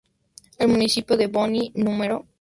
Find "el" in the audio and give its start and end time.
0.57-0.69